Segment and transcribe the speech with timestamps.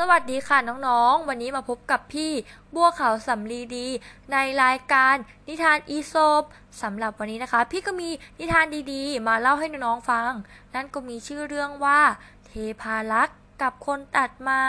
[0.00, 2.32] สวัสดีค่ะน้องๆ วันนี้มาพบกับพี่
[2.74, 3.86] บัวขาวสำลีดี
[4.32, 5.14] ในรายการ
[5.48, 6.42] นิทานอีโซบ
[6.82, 10.30] สำหรับวันนี้นะคะ พี่ก็มีนิทานดีๆ มาเล่าให้น้องๆฟัง
[10.74, 12.00] นั่นก็มีชื่อเรื่องว่า
[12.46, 12.50] เท
[12.80, 14.66] พารักษ์กับคนตัดไม้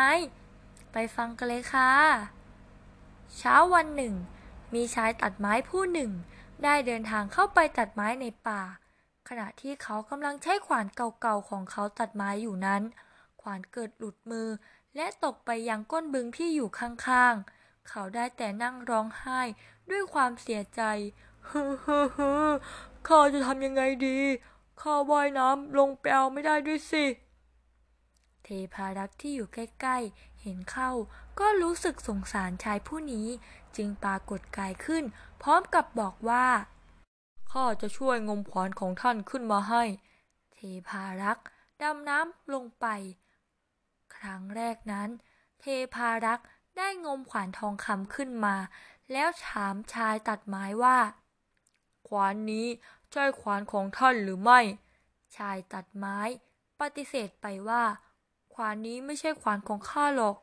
[0.91, 1.93] ไปฟังกันเลยค่ะ
[3.37, 4.13] เช้าวันหนึ่ง
[4.73, 6.11] มีชายตัดไม้ผู้หนึ่ง
[6.63, 8.61] ได้เดินทางเข้าไปตัดไม้ในป่า
[9.29, 12.83] ขณะที่เขากำลังใช้ขวานเก่าๆของเขาตัดไม้อยู่นั้น
[13.41, 14.47] ขวานเกิดหลุดมือ
[14.95, 19.41] และตกไปยังก้นบึงที่อยู่ข้างๆ เขาได้แต่นั่งร้องไห้
[19.89, 20.81] ด้วยความเสียใจ
[21.49, 22.31] ฮึฮึฮึ
[23.07, 24.19] ข้าจะทำยังไงดี
[24.81, 27.05] ข้าว่ายน้ำลงไปเอาไม่ได้ด้วยสิ
[28.43, 30.91] เทพารักษ์ที่อยู่ใกล้ๆ เห็นเข้า
[31.39, 33.27] ก็รู้สึกสงสารชายผู้นี้
[33.75, 35.03] จึงปรากฏกายขึ้น
[35.41, 36.47] พร้อมกับบอกว่า
[37.51, 39.83] ข้าจะช่วยงมขวานของท่านขึ้นมาให้
[40.53, 41.45] เทพารักษ์
[41.81, 42.85] ดำน้ำลงไป
[44.19, 45.09] ครั้งแรกนั้น
[45.59, 45.65] เท
[45.95, 46.47] พารักษ์
[46.77, 48.55] ได้งมขวานทองคำขึ้นมา
[49.11, 50.97] แล้วถามชายตัดไม้ว่า
[52.07, 52.67] ขวานนี้
[53.11, 54.59] ใช่ขวานของท่านหรือไม่
[55.37, 56.19] ชายตัดไม้
[56.79, 57.83] ปฏิเสธไปว่า
[58.53, 60.37] ขวานนี้ไม่ใช่ขวานของข้าหรอก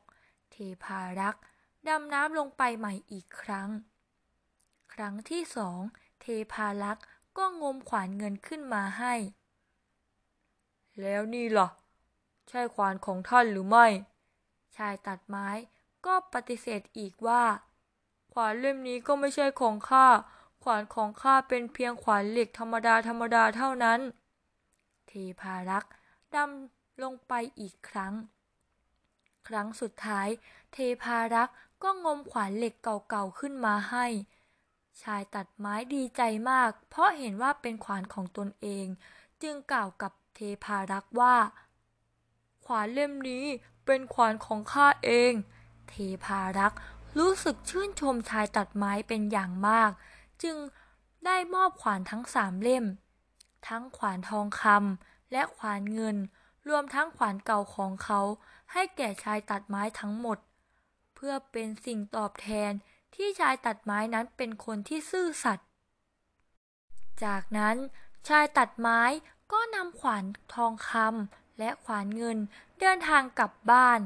[0.51, 1.43] เทพารักษ์
[1.89, 3.69] ดำน้ำลงไปใหม่อีกครั้ง
[4.95, 5.79] ครั้งที่สอง
[6.21, 7.05] เทพารักษ์
[7.37, 9.15] ก็งมขวานเงินขึ้นมาให้
[11.01, 11.69] แล้วนี่ล่ะ
[12.49, 13.87] ใช่ขวานของท่านหรือไม่
[14.77, 15.49] ชายตัดไม้
[16.07, 17.45] ก็ปฏิเสธอีกว่า
[18.33, 20.07] ขวานเล่มนี้ก็ไม่ใช่ของข้า
[20.63, 24.01] ขวานของข้าเป็นเพียงขวานเหล็กธรรมดาธรรมดาเท่านั้น
[25.07, 25.93] เทพารักษ์
[26.35, 28.15] ดำลงไปอีกครั้ง
[29.49, 30.29] ครั้งสุดท้าย
[30.73, 34.07] เทพารักษ์ก็งมขวานเหล็กเก่าๆขึ้นมาให้
[35.03, 38.87] ชายตัดไม้ดีใจมาก เพราะเห็นว่าเป็นขวานของตนเอง
[39.43, 41.37] จึงกล่าวกับเทพารักษ์ว่า
[42.67, 43.45] ขวานเล่มนี้
[43.87, 45.33] เป็นขวานของข้าเอง
[45.89, 45.93] เท
[46.25, 46.79] พารักษ์
[47.19, 49.91] รู้สึกชื่นชมชายตัดไม้เป็นอย่างมาก
[50.43, 50.57] จึง
[51.27, 52.85] ได้มอบขวานทั้งสามเล่ม
[53.69, 56.17] ทั้งขวานทองคำและขวานเงิน
[56.69, 58.21] รวมทั้งขวานเก่าของเขา
[58.73, 60.39] ให้แก่ชายตัดไม้ทั้งหมด
[61.15, 62.73] เพื่อเป็นสิ่งตอบแทน
[63.15, 65.67] ที่ชายตัดไม้นั้นเป็นคนที่ซื่อสัตย์
[67.25, 67.77] จากนั้น
[68.29, 69.01] ชายตัดไม้
[69.53, 70.25] ก็นำขวาน
[70.55, 72.39] ทองคำ และขวานเงิน
[72.81, 74.01] เดินทางกลับบ้าน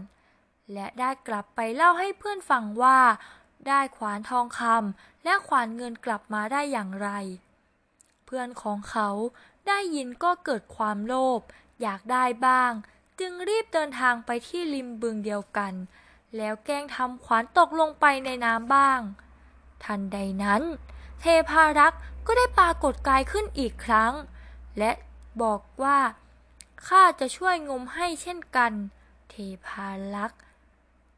[0.72, 2.99] และได้กลับไปเล่าให้เพื่อนฟังว่า
[3.69, 7.09] ได้ขวานทองคำและขวานเงินกลับมาได้อย่างไร
[8.25, 9.09] เพื่อนของเขา
[9.69, 11.41] ได้ยินก็เกิดความโลภ
[11.83, 12.72] อยากได้บ้าง
[13.21, 15.72] จึงรีบเดินทางไปที่ริมบึงเดียวกัน
[16.37, 19.00] แล้วแกล้งทำขวานตกลงไปในน้ำบ้าง
[19.84, 20.62] ทันใดนั้น
[21.21, 24.12] เทพารักษ์ก็ได้ปรากฏกายขึ้นอีกครั้ง
[24.78, 24.91] และ
[25.43, 25.99] บอกว่า
[26.87, 28.73] ข้าจะช่วยงมให้เช่นกัน
[29.31, 29.35] เท
[29.67, 30.41] พารักษ์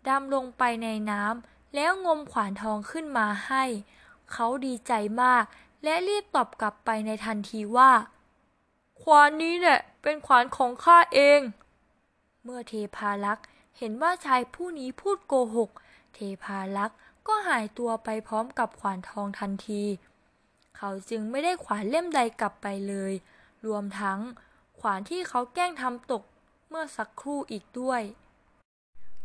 [0.08, 3.64] ดำลงไปในน้ำแล้วงมขวานทองขึ้นมาให้
[4.32, 4.92] เขาดีใจ
[5.22, 5.44] มาก
[5.84, 7.92] และรีบตอบกลับไปในทันทีว่า
[9.02, 11.40] ขวานนี้แหละเป็นขวานของข้าเอง
[12.42, 13.44] เมื่อเทพารักษ์
[13.78, 15.70] เห็นว่าชายผู้นี้พูดโกหก
[16.14, 16.96] เทพารักษ์
[17.26, 19.82] ก็หายตัวไปพร้อมกับขวานทองทันที
[20.76, 23.12] เขาจึงไม่ได้ขวานเล่มใดกลับไปเลย
[23.66, 24.18] รวมทั้ง
[24.82, 26.22] ขวานที่เขาแกล้งทำตก
[26.68, 28.02] เมื่อสักครู่อีกด้วย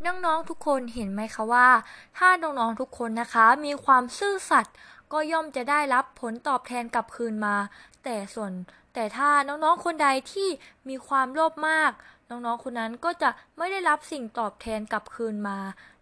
[0.06, 1.70] น้องๆทุกคนเห็นไหมคะว่า
[2.18, 4.76] ถ้าน้องๆทุกคนนะคะ มีความซื่อสัตย์
[5.12, 7.56] ก็ย่อมจะได้รับผลตอบแทนกลับคืนมา
[8.04, 8.52] แต่ส่วน
[8.94, 10.50] แต่ถ้าน้องๆคนใดที่
[10.90, 11.92] มีความโลภมาก
[12.30, 15.58] น้องๆคนนั้นก็จะไม่ได้รับสิ่งตอบแทนกลับคืนมา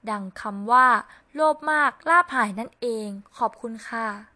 [0.10, 0.88] ดังคำว่า
[1.36, 4.35] โลภมากลาภหายนั่นเอง ขอบคุณค่ะ